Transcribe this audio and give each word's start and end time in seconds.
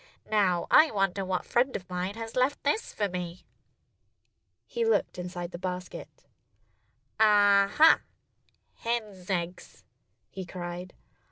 Now, 0.31 0.65
I 0.71 0.89
wonder 0.89 1.23
what 1.23 1.45
friend 1.45 1.75
of 1.75 1.87
mine 1.87 2.15
has 2.15 2.35
left 2.35 2.63
this 2.63 2.91
for 2.91 3.07
me!" 3.07 3.45
He 4.65 4.83
looked 4.83 5.19
inside 5.19 5.51
the 5.51 5.59
basket. 5.59 6.25
"Ah, 7.19 7.71
ha! 7.75 7.99
Hens' 8.77 9.29
eggs!" 9.29 9.85
he 10.31 10.43
cried. 10.43 10.95